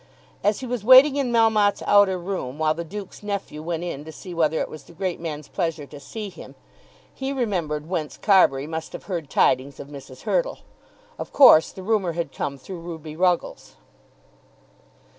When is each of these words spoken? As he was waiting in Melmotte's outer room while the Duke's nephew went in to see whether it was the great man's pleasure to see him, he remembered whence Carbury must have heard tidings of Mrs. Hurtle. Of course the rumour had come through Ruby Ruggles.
As 0.43 0.61
he 0.61 0.65
was 0.65 0.83
waiting 0.83 1.15
in 1.15 1.31
Melmotte's 1.31 1.83
outer 1.85 2.17
room 2.17 2.57
while 2.57 2.73
the 2.73 2.83
Duke's 2.83 3.21
nephew 3.21 3.61
went 3.61 3.83
in 3.83 4.03
to 4.03 4.11
see 4.11 4.33
whether 4.33 4.59
it 4.59 4.67
was 4.67 4.81
the 4.85 4.93
great 4.93 5.19
man's 5.19 5.47
pleasure 5.47 5.85
to 5.85 5.99
see 5.99 6.29
him, 6.29 6.55
he 7.13 7.31
remembered 7.31 7.87
whence 7.87 8.17
Carbury 8.17 8.65
must 8.65 8.93
have 8.93 9.03
heard 9.03 9.29
tidings 9.29 9.79
of 9.79 9.89
Mrs. 9.89 10.21
Hurtle. 10.23 10.57
Of 11.19 11.31
course 11.31 11.71
the 11.71 11.83
rumour 11.83 12.13
had 12.13 12.31
come 12.33 12.57
through 12.57 12.79
Ruby 12.79 13.15
Ruggles. 13.15 13.75